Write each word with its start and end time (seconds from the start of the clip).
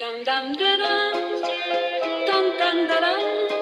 Dum 0.00 0.24
dum 0.26 0.52
da, 0.58 0.76
dun. 0.76 1.14
dum 2.26 2.46
dum 2.58 2.88
da, 2.88 3.00
dun. 3.00 3.55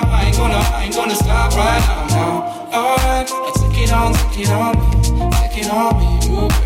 stop, 0.00 0.12
I 0.12 0.24
ain't 0.24 0.36
gonna, 0.36 0.54
I 0.54 0.84
ain't 0.84 0.94
gonna 0.94 1.14
stop 1.14 1.52
right 1.52 1.80
now, 1.88 2.06
now. 2.08 2.54
Alright, 2.74 3.30
I 3.30 3.52
took 3.54 3.78
it 3.78 3.92
on, 3.92 4.12
took 4.12 4.38
it 4.38 4.50
on 4.50 4.74
me, 4.78 5.02
took 5.30 5.58
it 5.58 5.70
on 5.70 5.98
me, 5.98 6.28
move 6.28 6.63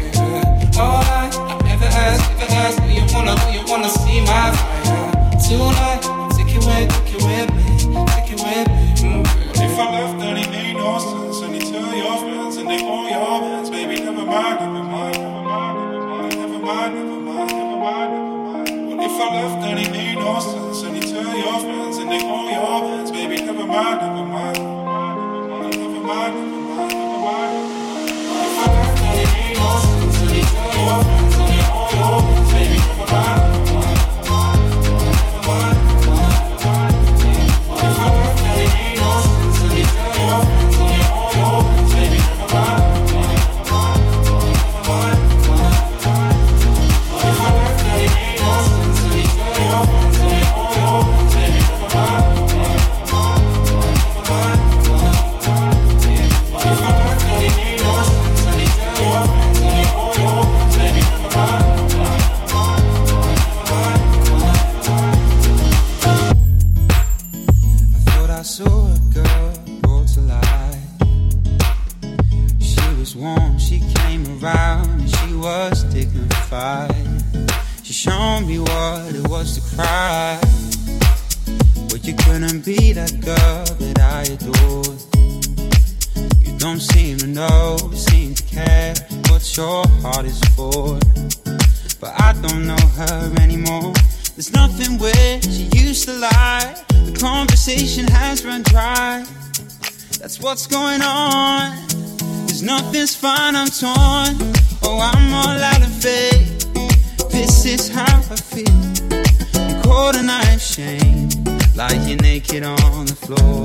Naked 112.38 112.62
on 112.62 113.06
the 113.06 113.16
floor. 113.16 113.64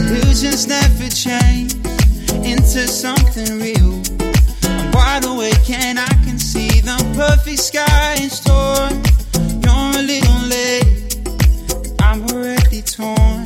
Illusions 0.00 0.68
never 0.68 1.08
change 1.08 1.74
into 2.46 2.86
something 2.86 3.58
real. 3.58 4.00
I'm 4.78 4.92
wide 4.92 5.24
awake 5.24 5.68
and 5.70 5.98
I 5.98 6.14
can 6.24 6.38
see 6.38 6.80
the 6.82 6.96
perfect 7.16 7.58
sky 7.58 8.14
in 8.22 8.30
store. 8.30 8.90
You're 9.58 9.98
a 9.98 10.04
little 10.06 10.40
late. 10.46 11.18
I'm 12.00 12.22
already 12.30 12.80
torn. 12.82 13.44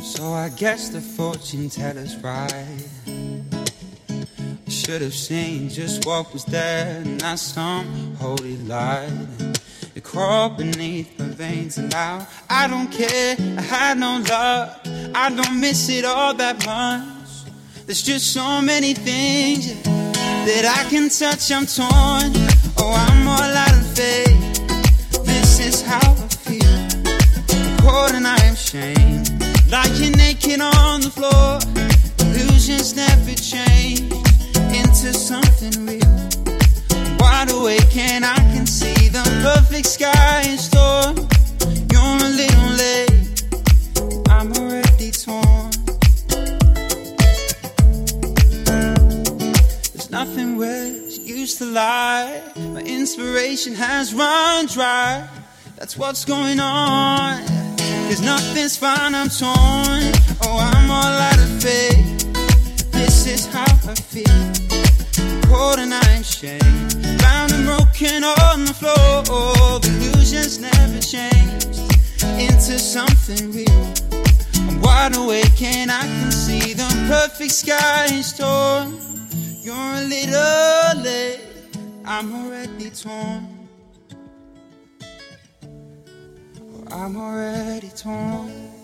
So 0.00 0.32
I 0.32 0.48
guess 0.56 0.88
the 0.88 1.02
fortune 1.02 1.68
teller's 1.68 2.16
right. 2.24 2.86
Should 4.66 5.02
have 5.02 5.14
seen 5.14 5.68
just 5.68 6.06
what 6.06 6.32
was 6.32 6.44
there, 6.46 7.04
not 7.04 7.38
some 7.38 8.05
holy 8.18 8.56
light. 8.58 9.10
It 9.94 10.02
crawled 10.02 10.58
beneath 10.58 11.18
my 11.18 11.26
veins, 11.26 11.78
and 11.78 11.90
now 11.90 12.26
I 12.50 12.68
don't 12.68 12.90
care. 12.90 13.36
I 13.38 13.62
had 13.62 13.98
no 13.98 14.22
love, 14.28 14.78
I 15.14 15.30
don't 15.30 15.60
miss 15.60 15.88
it 15.88 16.04
all 16.04 16.34
that 16.34 16.64
much. 16.66 17.52
There's 17.86 18.02
just 18.02 18.32
so 18.32 18.60
many 18.60 18.94
things 18.94 19.82
that 19.84 20.64
I 20.64 20.88
can 20.90 21.08
touch. 21.08 21.50
I'm 21.52 21.66
torn. 21.66 22.32
Oh, 22.78 22.92
I'm 23.08 23.28
all 23.28 23.52
out 23.64 23.72
of 23.72 23.86
faith. 23.96 25.24
This 25.24 25.60
is 25.60 25.82
how 25.82 26.12
I 26.12 26.28
feel. 26.46 26.76
Cold 27.80 28.12
and 28.12 28.26
I 28.26 28.36
am 28.44 28.54
ashamed. 28.54 29.30
Lying 29.70 30.12
naked 30.12 30.60
on 30.60 31.00
the 31.00 31.10
floor. 31.10 31.60
Illusions 32.26 32.94
never 32.96 33.34
change 33.34 34.12
into 34.74 35.12
something 35.14 35.86
real. 35.86 36.25
Wide 37.38 37.50
awake 37.50 37.96
and 37.98 38.24
I 38.24 38.36
can 38.54 38.66
see 38.66 39.08
the 39.08 39.22
perfect 39.42 39.86
sky 39.86 40.40
in 40.48 40.56
store. 40.56 41.12
You're 41.92 42.16
a 42.24 42.32
little 42.32 42.70
late. 42.80 43.42
I'm 44.30 44.50
already 44.54 45.10
torn. 45.10 45.70
There's 49.92 50.10
nothing 50.10 50.56
where 50.56 51.10
she 51.10 51.20
used 51.40 51.58
to 51.58 51.66
lie. 51.66 52.40
My 52.56 52.80
inspiration 52.80 53.74
has 53.74 54.14
run 54.14 54.64
dry. 54.64 55.28
That's 55.76 55.98
what's 55.98 56.24
going 56.24 56.58
on. 56.58 57.44
Cause 58.08 58.22
nothing's 58.22 58.78
fine, 58.78 59.14
I'm 59.14 59.28
torn. 59.28 60.10
Oh, 60.40 60.56
I'm 60.72 60.90
all 60.90 61.16
out 61.28 61.38
of 61.38 61.62
faith. 61.62 62.32
This 62.92 63.26
is 63.26 63.44
how 63.44 63.90
I 63.90 63.94
feel. 63.94 64.52
Cold 65.50 65.80
and 65.80 65.92
ashamed. 65.92 66.76
Bound 66.76 67.04
and 67.04 67.15
broken 67.96 68.24
on 68.24 68.64
the 68.64 68.74
floor. 68.74 69.80
The 69.80 70.10
illusions 70.12 70.58
never 70.58 71.00
changed 71.00 71.80
into 72.38 72.78
something 72.78 73.52
real. 73.52 73.94
I'm 74.68 74.80
wide 74.80 75.16
awake 75.16 75.62
and 75.62 75.90
I 75.90 76.02
can 76.02 76.30
see 76.30 76.74
the 76.74 76.86
perfect 77.08 77.52
sky 77.52 78.06
in 78.12 78.22
store. 78.22 78.86
You're 79.62 79.74
a 79.74 80.04
little 80.04 81.02
late. 81.02 81.40
I'm 82.04 82.34
already 82.34 82.90
torn. 82.90 83.68
I'm 86.90 87.16
already 87.16 87.88
torn. 87.88 88.75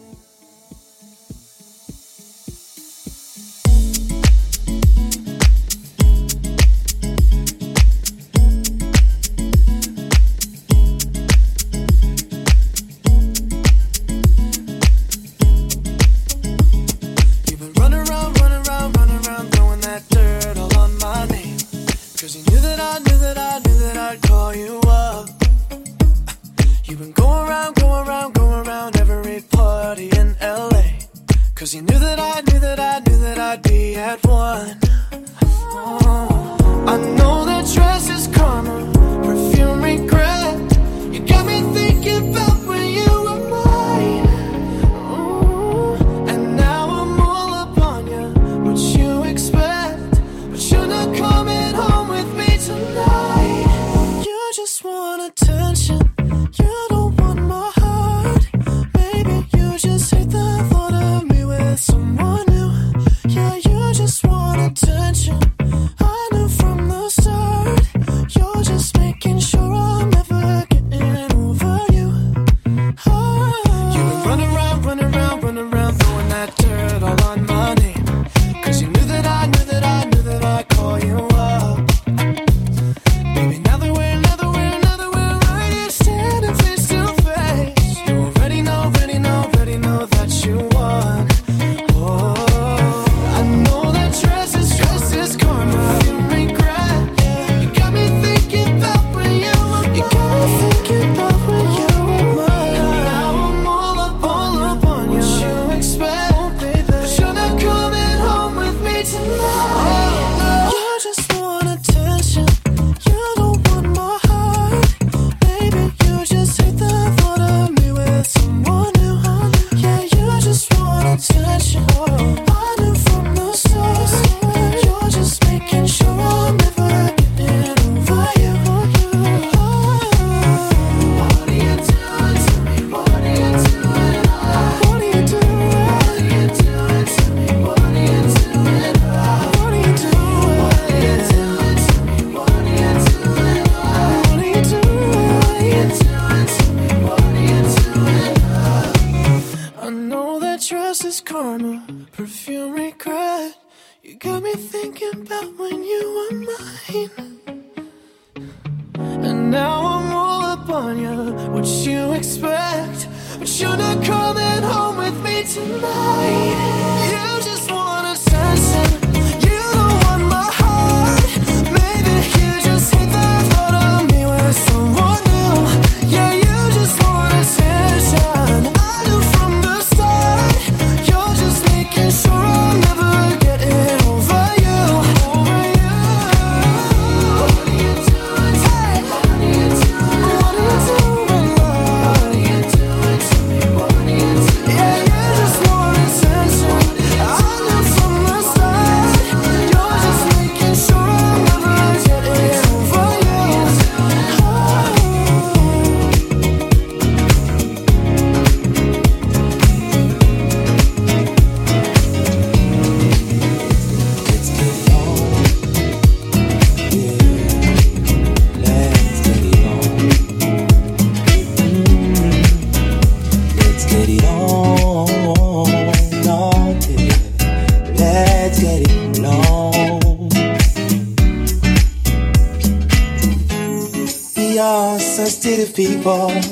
People. 235.75 236.52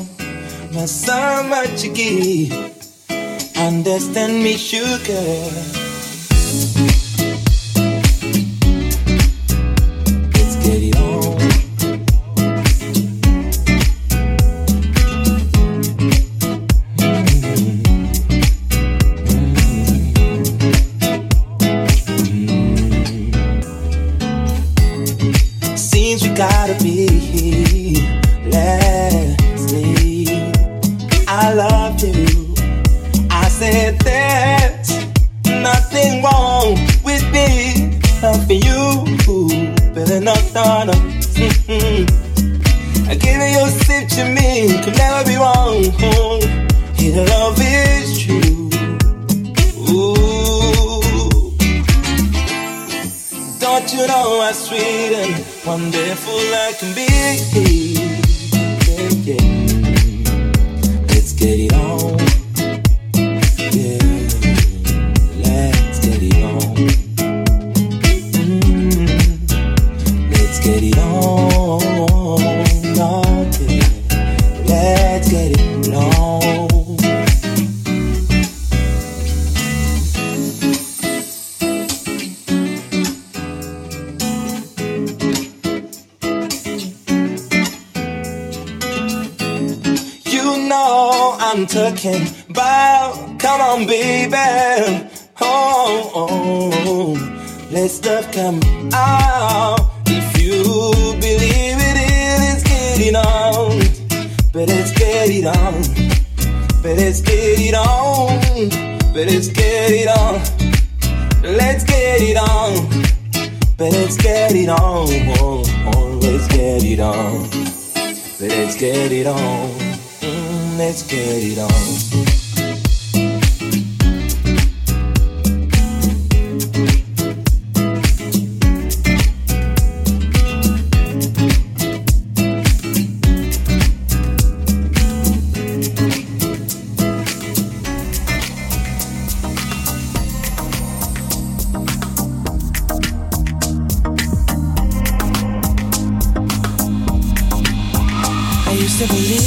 To 149.00 149.06
believe 149.06 149.39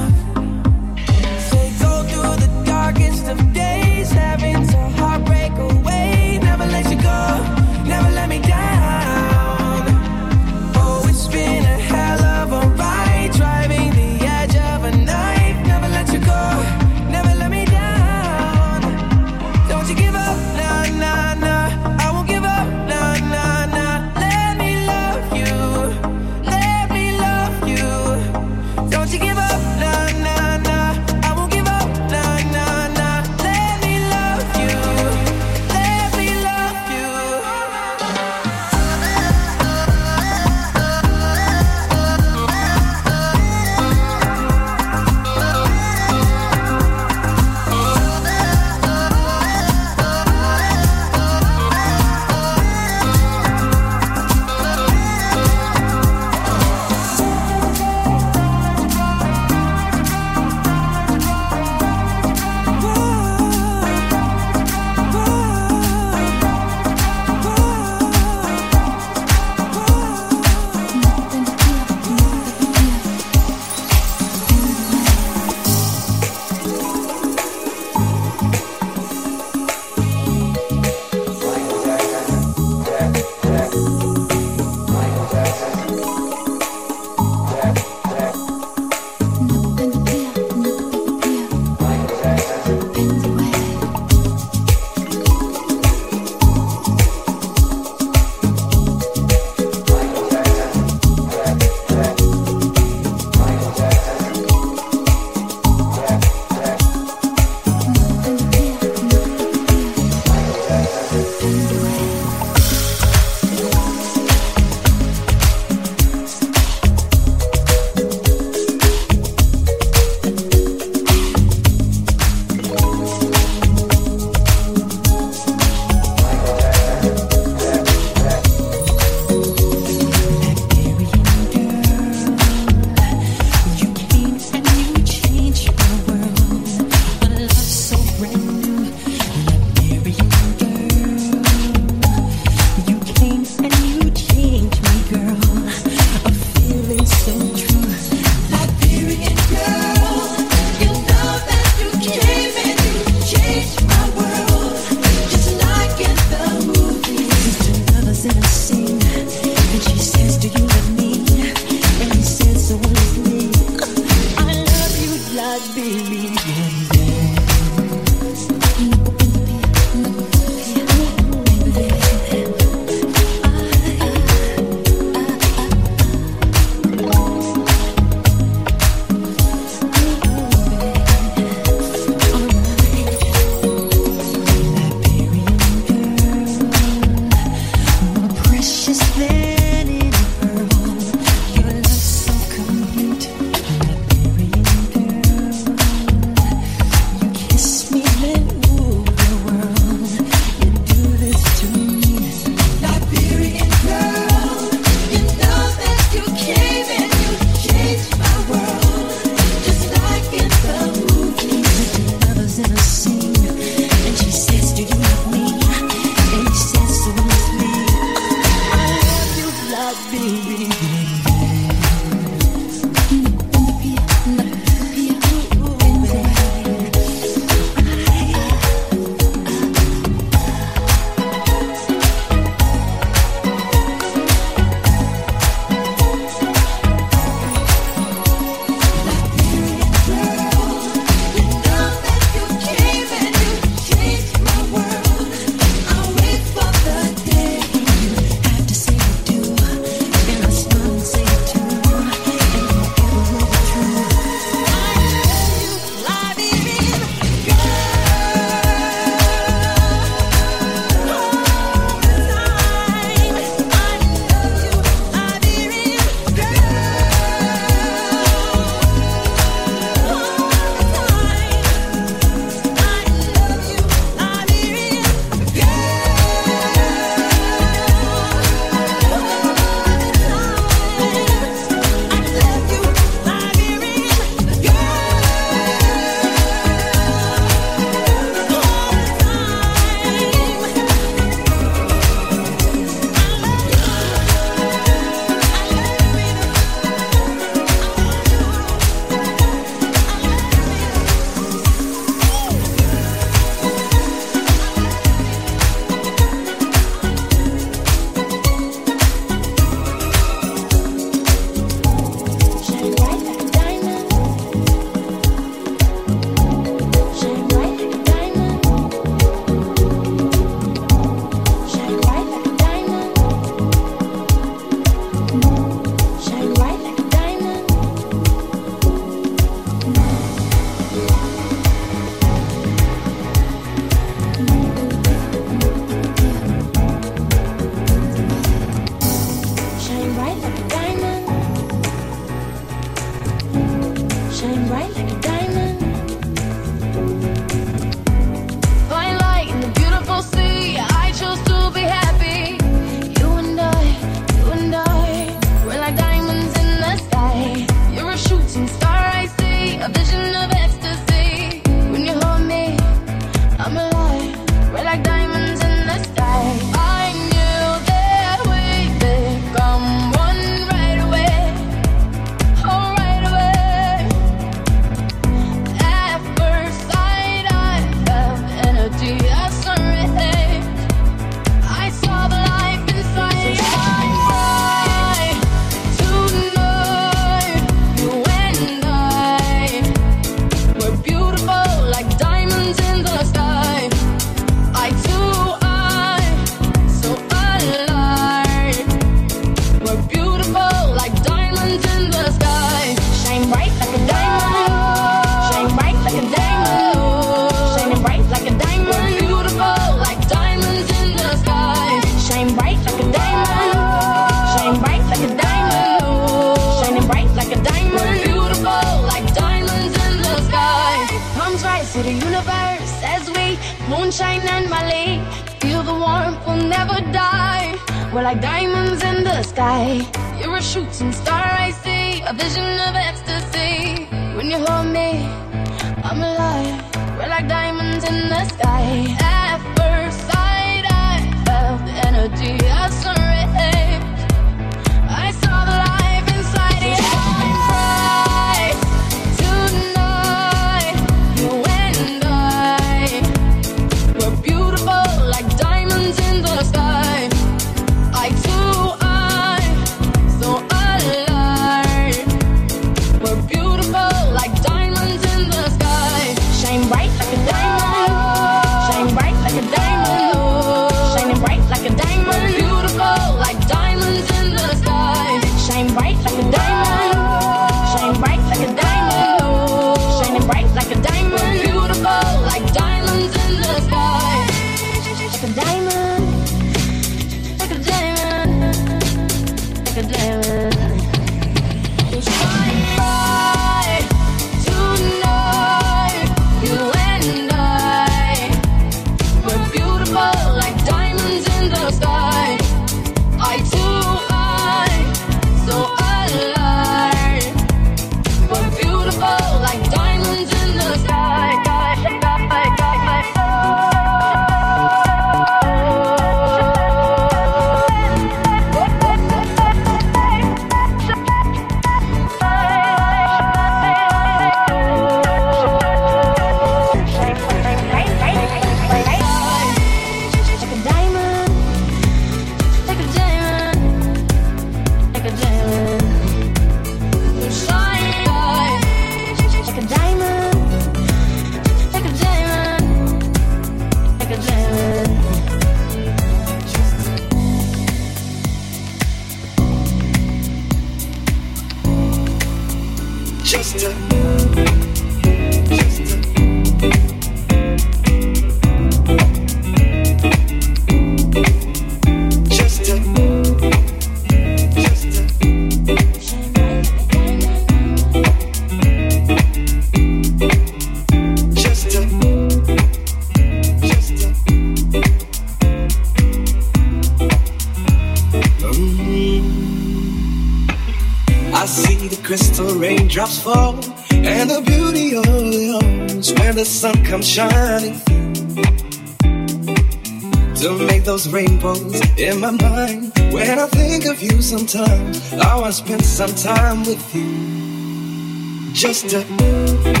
some 596.27 596.35
time 596.35 596.83
with 596.83 597.15
you. 597.15 598.71
Just 598.73 599.09
to 599.09 600.00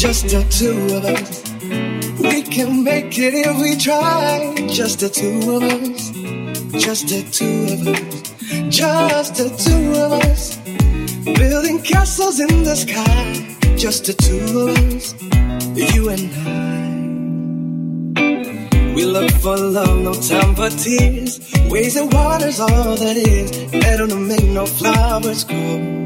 Just 0.00 0.30
the 0.30 0.42
two 0.48 0.96
of 0.96 1.04
us. 1.04 1.44
We 2.18 2.40
can 2.40 2.82
make 2.82 3.18
it 3.18 3.34
if 3.34 3.60
we 3.60 3.76
try, 3.76 4.54
just 4.66 5.00
the 5.00 5.10
two 5.10 5.56
of 5.56 5.62
us. 5.62 6.10
Just 6.82 7.08
the 7.08 7.22
two 7.30 7.66
of 7.74 7.86
us. 7.86 8.22
just 8.70 9.34
the 9.34 9.50
two 9.50 9.92
of 10.00 10.12
us. 10.24 10.56
Building 11.38 11.82
castles 11.82 12.40
in 12.40 12.62
the 12.64 12.76
sky. 12.76 13.56
Just 13.76 14.06
the 14.06 14.14
two 14.14 14.70
of 14.70 14.78
us. 14.96 15.12
You 15.94 16.08
and 16.08 16.32
I. 18.16 18.94
We 18.94 19.04
look 19.04 19.30
for 19.32 19.58
love, 19.58 19.98
no 19.98 20.14
time 20.14 20.54
for 20.54 20.70
tears. 20.70 21.40
Waves 21.68 21.96
and 21.96 22.10
water's 22.10 22.58
all 22.58 22.96
that 22.96 23.18
is. 23.18 23.50
Better 23.70 24.06
to 24.06 24.16
make 24.16 24.44
no 24.44 24.64
flowers 24.64 25.44
grow. 25.44 25.99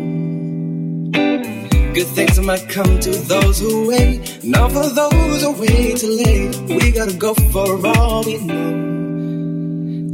Good 1.95 2.09
things 2.09 2.41
might 2.41 2.69
come 2.69 2.99
to 3.01 3.11
those 3.11 3.61
who 3.61 3.89
wait. 3.89 4.43
Not 4.43 4.73
for 4.73 4.89
those 4.89 5.43
who 5.43 5.53
wait 5.53 5.99
too 5.99 6.11
late. 6.25 6.57
We 6.69 6.91
gotta 6.91 7.17
go 7.17 7.35
for 7.35 7.87
all 7.87 8.25
we 8.25 8.39
know 8.39 8.75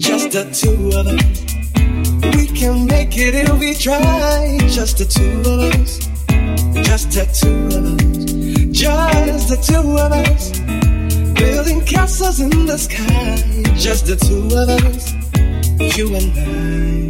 just 0.00 0.32
the 0.32 0.44
two 0.52 0.88
of 0.98 1.06
us. 1.06 2.36
We 2.36 2.46
can 2.46 2.86
make 2.86 3.16
it 3.16 3.34
if 3.34 3.58
we 3.58 3.74
try. 3.74 4.58
Just 4.68 4.98
the 4.98 5.04
two 5.04 5.40
of 5.40 5.60
us. 5.74 5.98
Just 6.86 7.12
the 7.12 7.24
two 7.40 7.66
of 7.76 7.84
us. 7.86 8.72
Just 8.72 9.48
the 9.48 9.56
two 9.56 9.98
of 9.98 10.12
us. 10.12 10.58
Building 11.40 11.80
castles 11.84 12.40
in 12.40 12.66
the 12.66 12.76
sky. 12.76 13.36
Just 13.76 14.06
the 14.06 14.16
two 14.16 14.46
of 14.56 14.68
us. 14.68 15.12
You 15.96 16.14
and 16.14 17.06
I. 17.06 17.09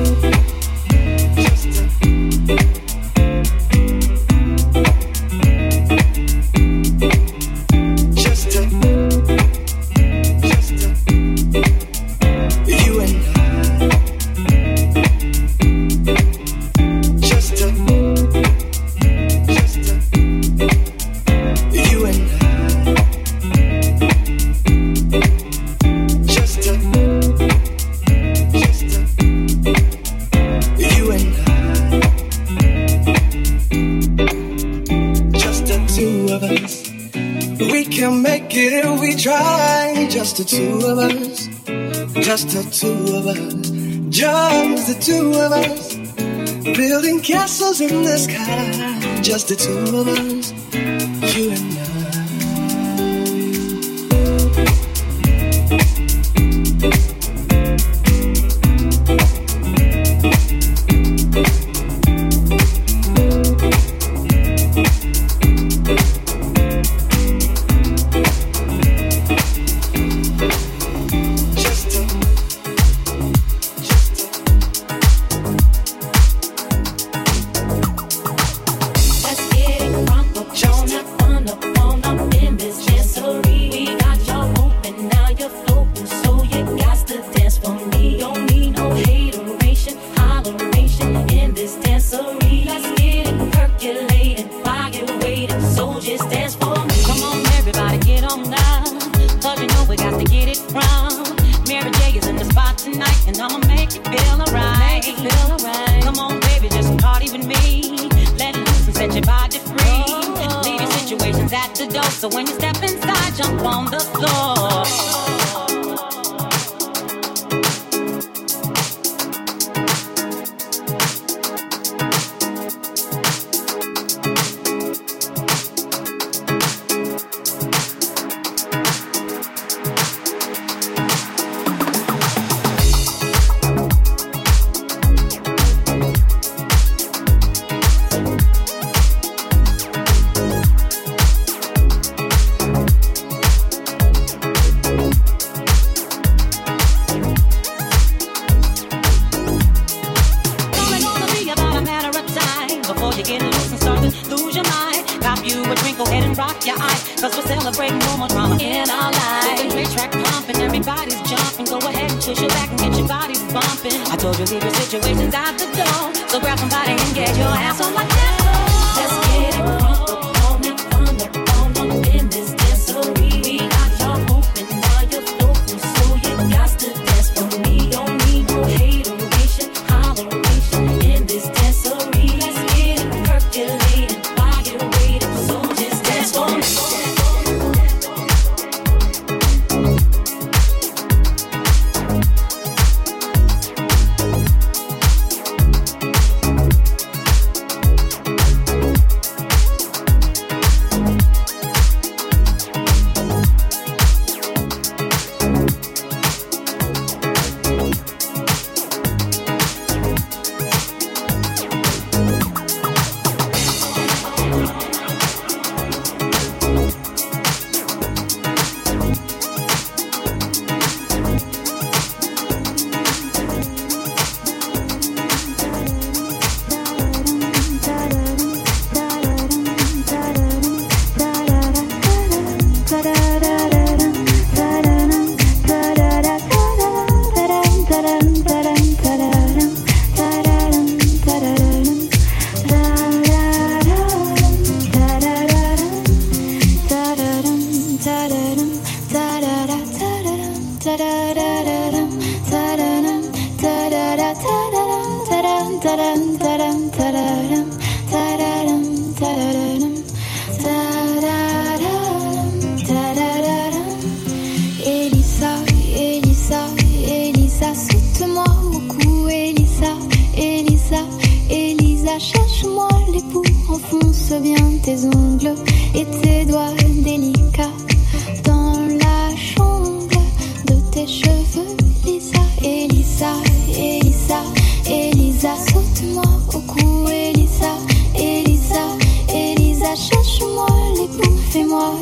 building 46.75 47.19
castles 47.21 47.81
in 47.81 48.03
the 48.03 48.17
sky, 48.17 49.21
just 49.21 49.47
the 49.49 49.55
two 49.55 49.77
of 49.97 50.07
us, 50.07 50.53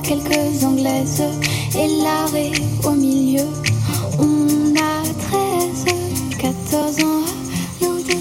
quelques 0.04 0.64
anglaises 0.64 1.24
et 1.76 1.88
l'arrêt 2.04 2.52
au 2.86 2.92
milieu. 2.92 3.48
On 4.20 4.74
a 4.76 5.04
13, 5.30 5.86
14 6.38 7.04
ans, 7.04 7.26
nous 7.82 8.02
deux. 8.04 8.20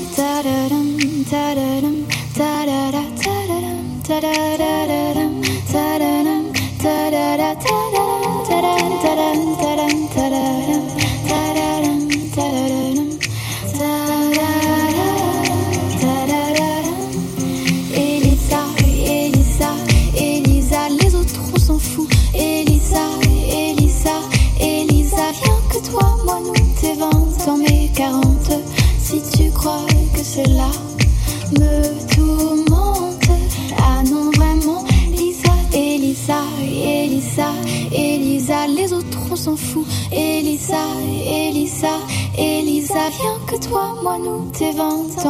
Moi 44.08 44.16
nous 44.20 44.50
tes 44.52 44.72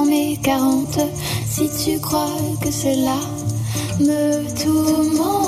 mes 0.04 0.36
40. 0.36 1.00
Si 1.44 1.68
tu 1.82 1.98
crois 1.98 2.30
que 2.62 2.70
cela 2.70 3.16
me 3.98 4.46
tourmente. 4.54 5.47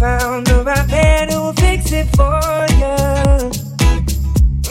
Found 0.00 0.46
the 0.46 0.64
right 0.64 0.88
man 0.88 1.28
who 1.28 1.42
will 1.42 1.52
fix 1.52 1.92
it 1.92 2.06
for 2.16 2.40
you. 2.80 2.96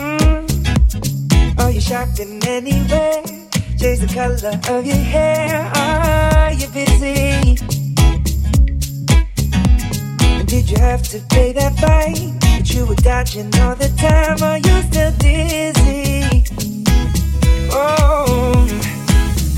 Mm. 0.01 1.59
Are 1.59 1.69
you 1.69 1.80
shocked 1.80 2.19
in 2.19 2.43
any 2.47 2.82
way? 2.89 3.21
Change 3.77 3.99
the 3.99 4.09
color 4.11 4.57
of 4.75 4.86
your 4.88 4.95
hair. 4.95 5.71
Are 5.75 6.51
you 6.53 6.67
busy? 6.69 7.55
Did 10.47 10.67
you 10.67 10.80
have 10.80 11.03
to 11.13 11.19
pay 11.30 11.53
that 11.53 11.77
fine 11.77 12.39
that 12.39 12.73
you 12.73 12.88
were 12.88 12.95
dodging 12.95 13.53
all 13.61 13.75
the 13.75 13.89
time? 14.01 14.41
Are 14.41 14.57
you 14.57 14.82
still 14.89 15.11
dizzy? 15.19 16.43
Oh, 17.71 18.67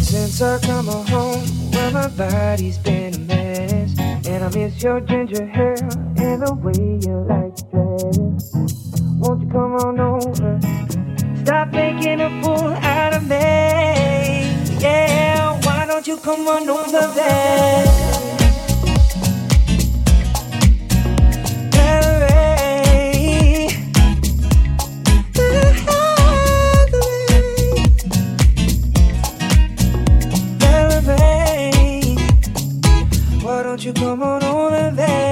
since 0.03 0.41
I 0.41 0.59
come 0.59 0.87
home, 0.87 1.71
well 1.71 1.91
my 1.91 2.09
body's 2.09 2.77
been 2.77 3.15
a 3.15 3.19
mess, 3.19 4.00
and 4.25 4.43
I 4.43 4.49
miss 4.49 4.81
your 4.83 4.99
ginger 5.01 5.45
hair 5.45 5.75
and 6.17 6.41
the 6.41 6.53
way 6.53 6.99
you 7.01 7.25
like 7.27 7.55
dress. 7.71 8.51
Won't 9.19 9.41
you 9.41 9.49
come 9.49 9.75
on 9.75 9.99
over? 9.99 10.59
Stop 11.43 11.71
making 11.71 12.21
a 12.21 12.29
fool 12.41 12.73
out 12.83 13.13
of 13.15 13.23
me. 13.23 14.77
Yeah, 14.79 15.59
why 15.65 15.85
don't 15.85 16.05
you 16.07 16.17
come 16.17 16.47
on 16.47 16.69
over 16.69 17.13
there? 17.13 18.40
You 33.91 34.05
come 34.05 34.23
on 34.23 34.43
over, 34.43 34.91
Valerie? 34.91 35.30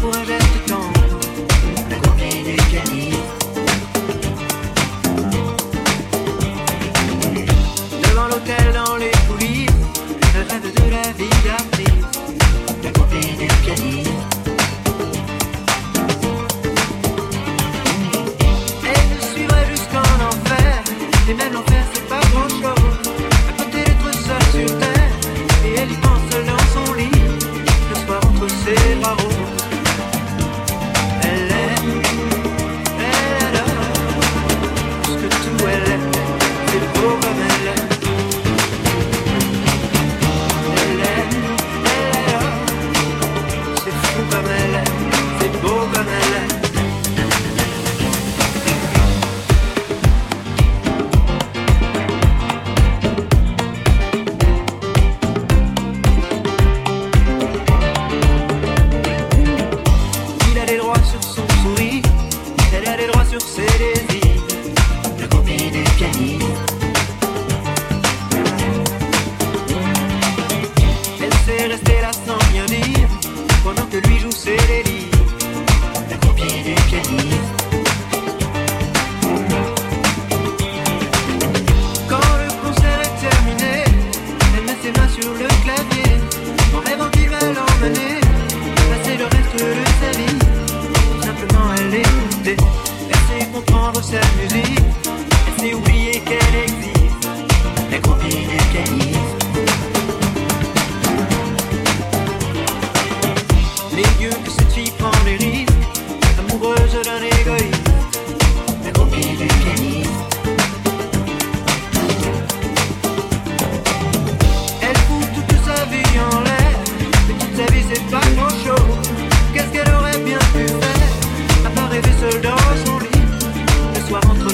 puede 0.00 0.45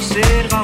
observa 0.03 0.62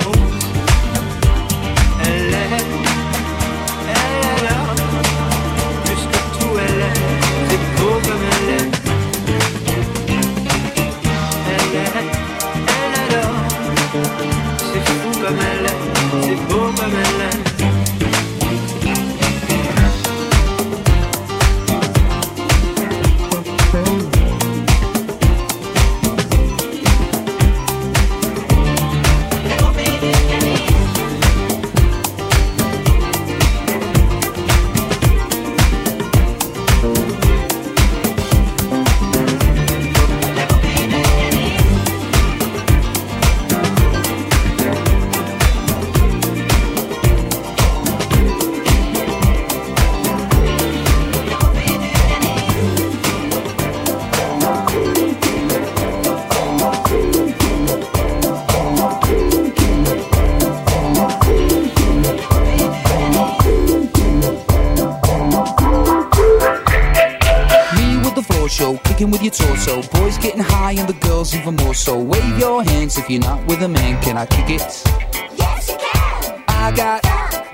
So 71.89 71.99
wave 71.99 72.39
your 72.39 72.63
hands 72.63 72.99
if 72.99 73.09
you're 73.09 73.23
not 73.23 73.47
with 73.47 73.63
a 73.63 73.69
man. 73.69 73.99
Can 74.03 74.19
I 74.19 74.27
kick 74.27 74.51
it? 74.51 74.61
Yes, 75.39 75.71
you 75.71 75.79
can. 75.79 76.45
I 76.47 76.71
got, 76.77 77.03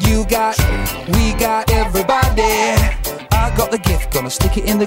you 0.00 0.26
got, 0.26 0.58
we 1.14 1.34
got 1.34 1.70
everybody. 1.70 2.42
I 3.30 3.54
got 3.56 3.70
the 3.70 3.78
gift, 3.78 4.12
gonna 4.12 4.30
stick 4.30 4.56
it 4.56 4.64
in 4.64 4.80
the 4.80 4.86